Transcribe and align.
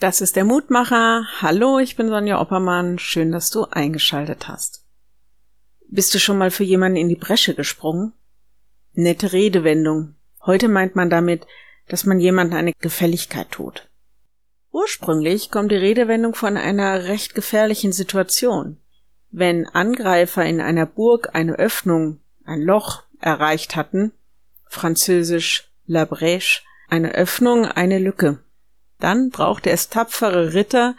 Das 0.00 0.22
ist 0.22 0.34
der 0.34 0.44
Mutmacher. 0.44 1.26
Hallo, 1.42 1.78
ich 1.78 1.94
bin 1.94 2.08
Sonja 2.08 2.40
Oppermann. 2.40 2.98
Schön, 2.98 3.32
dass 3.32 3.50
du 3.50 3.64
eingeschaltet 3.64 4.48
hast. 4.48 4.82
Bist 5.88 6.14
du 6.14 6.18
schon 6.18 6.38
mal 6.38 6.50
für 6.50 6.64
jemanden 6.64 6.96
in 6.96 7.10
die 7.10 7.16
Bresche 7.16 7.54
gesprungen? 7.54 8.14
Nette 8.94 9.34
Redewendung. 9.34 10.14
Heute 10.40 10.68
meint 10.68 10.96
man 10.96 11.10
damit, 11.10 11.46
dass 11.88 12.06
man 12.06 12.18
jemandem 12.18 12.58
eine 12.58 12.72
Gefälligkeit 12.80 13.50
tut. 13.50 13.90
Ursprünglich 14.72 15.50
kommt 15.50 15.70
die 15.70 15.76
Redewendung 15.76 16.34
von 16.34 16.56
einer 16.56 17.04
recht 17.04 17.34
gefährlichen 17.34 17.92
Situation. 17.92 18.78
Wenn 19.30 19.66
Angreifer 19.66 20.46
in 20.46 20.62
einer 20.62 20.86
Burg 20.86 21.34
eine 21.34 21.56
Öffnung, 21.56 22.20
ein 22.46 22.62
Loch 22.62 23.02
erreicht 23.20 23.76
hatten, 23.76 24.12
französisch 24.66 25.70
la 25.86 26.04
brèche, 26.04 26.62
eine 26.88 27.12
Öffnung, 27.12 27.66
eine 27.66 27.98
Lücke, 27.98 28.38
dann 29.00 29.30
brauchte 29.30 29.70
es 29.70 29.88
tapfere 29.88 30.54
Ritter, 30.54 30.94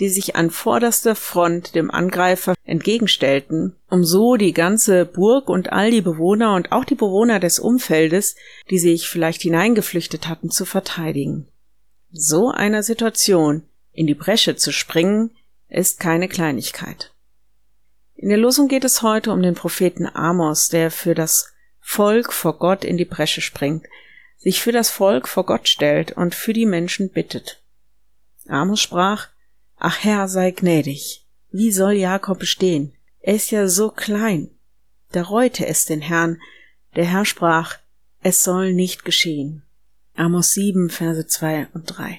die 0.00 0.08
sich 0.08 0.34
an 0.34 0.50
vorderster 0.50 1.14
Front 1.14 1.74
dem 1.74 1.90
Angreifer 1.90 2.54
entgegenstellten, 2.64 3.76
um 3.88 4.04
so 4.04 4.36
die 4.36 4.52
ganze 4.52 5.04
Burg 5.04 5.48
und 5.48 5.72
all 5.72 5.90
die 5.90 6.00
Bewohner 6.00 6.54
und 6.54 6.72
auch 6.72 6.84
die 6.84 6.96
Bewohner 6.96 7.38
des 7.38 7.60
Umfeldes, 7.60 8.34
die 8.70 8.78
sich 8.78 9.08
vielleicht 9.08 9.42
hineingeflüchtet 9.42 10.28
hatten, 10.28 10.50
zu 10.50 10.64
verteidigen. 10.64 11.46
So 12.10 12.50
einer 12.50 12.82
Situation 12.82 13.62
in 13.92 14.06
die 14.06 14.14
Bresche 14.14 14.56
zu 14.56 14.72
springen, 14.72 15.30
ist 15.68 16.00
keine 16.00 16.28
Kleinigkeit. 16.28 17.12
In 18.16 18.28
der 18.28 18.38
Losung 18.38 18.68
geht 18.68 18.84
es 18.84 19.02
heute 19.02 19.32
um 19.32 19.42
den 19.42 19.54
Propheten 19.54 20.06
Amos, 20.06 20.68
der 20.68 20.90
für 20.90 21.14
das 21.14 21.52
Volk 21.80 22.32
vor 22.32 22.58
Gott 22.58 22.84
in 22.84 22.96
die 22.96 23.04
Bresche 23.04 23.40
springt, 23.40 23.86
sich 24.44 24.62
für 24.62 24.72
das 24.72 24.90
Volk 24.90 25.26
vor 25.26 25.46
Gott 25.46 25.68
stellt 25.68 26.12
und 26.12 26.34
für 26.34 26.52
die 26.52 26.66
Menschen 26.66 27.10
bittet. 27.10 27.62
Amos 28.46 28.80
sprach, 28.80 29.28
Ach 29.78 30.04
Herr, 30.04 30.28
sei 30.28 30.50
gnädig. 30.50 31.26
Wie 31.50 31.72
soll 31.72 31.94
Jakob 31.94 32.38
bestehen? 32.38 32.94
Er 33.20 33.34
ist 33.34 33.50
ja 33.50 33.66
so 33.68 33.90
klein. 33.90 34.50
Da 35.12 35.22
reute 35.22 35.66
es 35.66 35.86
den 35.86 36.00
Herrn. 36.00 36.40
Der 36.94 37.06
Herr 37.06 37.24
sprach, 37.24 37.78
es 38.22 38.42
soll 38.42 38.72
nicht 38.74 39.04
geschehen. 39.04 39.62
Amos 40.14 40.52
7, 40.52 40.90
Verse 40.90 41.26
2 41.26 41.68
und 41.72 41.86
3. 41.86 42.18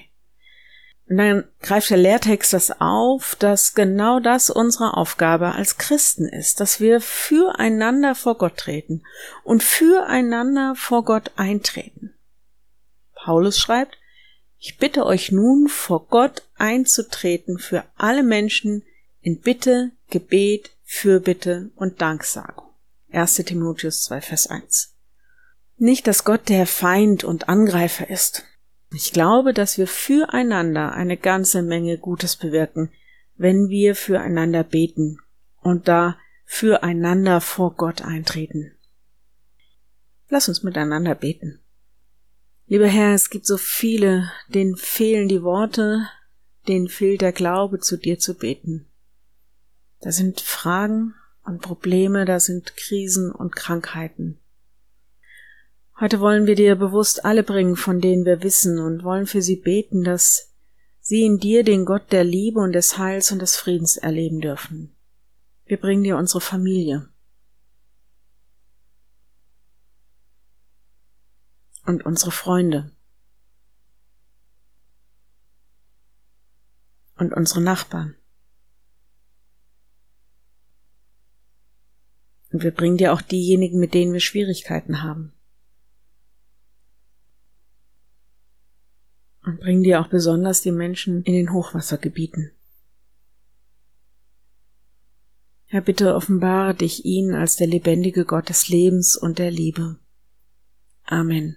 Und 1.08 1.18
dann 1.18 1.44
greift 1.62 1.90
der 1.90 1.98
Lehrtext 1.98 2.52
das 2.52 2.80
auf, 2.80 3.36
dass 3.38 3.74
genau 3.74 4.18
das 4.18 4.50
unsere 4.50 4.96
Aufgabe 4.96 5.52
als 5.52 5.78
Christen 5.78 6.28
ist, 6.28 6.58
dass 6.58 6.80
wir 6.80 7.00
füreinander 7.00 8.16
vor 8.16 8.36
Gott 8.36 8.56
treten 8.56 9.04
und 9.44 9.62
füreinander 9.62 10.74
vor 10.74 11.04
Gott 11.04 11.30
eintreten. 11.36 12.05
Paulus 13.26 13.58
schreibt, 13.58 13.98
ich 14.56 14.78
bitte 14.78 15.04
euch 15.04 15.32
nun 15.32 15.66
vor 15.66 16.06
Gott 16.06 16.44
einzutreten 16.54 17.58
für 17.58 17.82
alle 17.96 18.22
Menschen 18.22 18.84
in 19.20 19.40
Bitte, 19.40 19.90
Gebet, 20.10 20.70
Fürbitte 20.84 21.72
und 21.74 22.00
Danksagung. 22.00 22.68
1. 23.10 23.34
Timotheus 23.38 24.04
2, 24.04 24.20
Vers 24.20 24.46
1. 24.46 24.94
Nicht, 25.76 26.06
dass 26.06 26.22
Gott 26.22 26.48
der 26.48 26.68
Feind 26.68 27.24
und 27.24 27.48
Angreifer 27.48 28.08
ist. 28.08 28.44
Ich 28.94 29.12
glaube, 29.12 29.52
dass 29.52 29.76
wir 29.76 29.88
füreinander 29.88 30.92
eine 30.92 31.16
ganze 31.16 31.62
Menge 31.62 31.98
Gutes 31.98 32.36
bewirken, 32.36 32.92
wenn 33.34 33.68
wir 33.68 33.96
füreinander 33.96 34.62
beten 34.62 35.18
und 35.62 35.88
da 35.88 36.16
füreinander 36.44 37.40
vor 37.40 37.74
Gott 37.74 38.02
eintreten. 38.02 38.76
Lass 40.28 40.48
uns 40.48 40.62
miteinander 40.62 41.16
beten. 41.16 41.60
Lieber 42.68 42.88
Herr, 42.88 43.14
es 43.14 43.30
gibt 43.30 43.46
so 43.46 43.58
viele, 43.58 44.32
denen 44.48 44.76
fehlen 44.76 45.28
die 45.28 45.44
Worte, 45.44 46.08
denen 46.66 46.88
fehlt 46.88 47.20
der 47.20 47.30
Glaube, 47.32 47.78
zu 47.78 47.96
dir 47.96 48.18
zu 48.18 48.34
beten. 48.34 48.86
Da 50.00 50.10
sind 50.10 50.40
Fragen 50.40 51.14
und 51.44 51.62
Probleme, 51.62 52.24
da 52.24 52.40
sind 52.40 52.76
Krisen 52.76 53.30
und 53.30 53.54
Krankheiten. 53.54 54.38
Heute 56.00 56.18
wollen 56.18 56.46
wir 56.46 56.56
dir 56.56 56.74
bewusst 56.74 57.24
alle 57.24 57.44
bringen, 57.44 57.76
von 57.76 58.00
denen 58.00 58.24
wir 58.24 58.42
wissen, 58.42 58.80
und 58.80 59.04
wollen 59.04 59.26
für 59.26 59.42
sie 59.42 59.56
beten, 59.56 60.02
dass 60.02 60.52
sie 61.00 61.24
in 61.24 61.38
dir 61.38 61.62
den 61.62 61.84
Gott 61.84 62.10
der 62.10 62.24
Liebe 62.24 62.58
und 62.58 62.72
des 62.72 62.98
Heils 62.98 63.30
und 63.30 63.40
des 63.40 63.54
Friedens 63.54 63.96
erleben 63.96 64.40
dürfen. 64.40 64.92
Wir 65.66 65.76
bringen 65.76 66.02
dir 66.02 66.16
unsere 66.16 66.40
Familie, 66.40 67.08
und 71.86 72.04
unsere 72.04 72.32
Freunde 72.32 72.90
und 77.16 77.32
unsere 77.32 77.60
Nachbarn. 77.60 78.14
Und 82.52 82.62
wir 82.62 82.70
bringen 82.70 82.96
dir 82.96 83.12
auch 83.12 83.22
diejenigen, 83.22 83.78
mit 83.78 83.94
denen 83.94 84.12
wir 84.12 84.20
Schwierigkeiten 84.20 85.02
haben. 85.02 85.32
Und 89.44 89.60
bringen 89.60 89.82
dir 89.82 90.00
auch 90.00 90.08
besonders 90.08 90.62
die 90.62 90.72
Menschen 90.72 91.22
in 91.22 91.34
den 91.34 91.52
Hochwassergebieten. 91.52 92.50
Herr, 95.66 95.80
bitte 95.80 96.14
offenbare 96.14 96.74
dich 96.74 97.04
ihnen 97.04 97.34
als 97.34 97.56
der 97.56 97.66
lebendige 97.66 98.24
Gott 98.24 98.48
des 98.48 98.68
Lebens 98.68 99.16
und 99.16 99.38
der 99.38 99.50
Liebe. 99.50 99.98
Amen. 101.04 101.56